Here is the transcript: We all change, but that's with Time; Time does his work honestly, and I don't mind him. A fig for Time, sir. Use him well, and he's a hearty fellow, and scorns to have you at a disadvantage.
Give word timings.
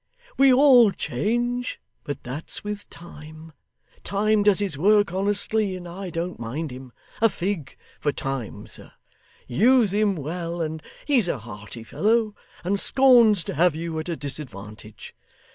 We 0.35 0.51
all 0.51 0.89
change, 0.89 1.79
but 2.05 2.23
that's 2.23 2.63
with 2.63 2.89
Time; 2.89 3.51
Time 4.03 4.41
does 4.41 4.57
his 4.57 4.75
work 4.75 5.13
honestly, 5.13 5.75
and 5.75 5.87
I 5.87 6.09
don't 6.09 6.39
mind 6.39 6.71
him. 6.71 6.91
A 7.21 7.29
fig 7.29 7.77
for 7.99 8.11
Time, 8.11 8.65
sir. 8.65 8.93
Use 9.45 9.93
him 9.93 10.15
well, 10.15 10.59
and 10.59 10.81
he's 11.05 11.27
a 11.27 11.37
hearty 11.37 11.83
fellow, 11.83 12.33
and 12.63 12.79
scorns 12.79 13.43
to 13.43 13.53
have 13.53 13.75
you 13.75 13.99
at 13.99 14.09
a 14.09 14.15
disadvantage. 14.15 15.13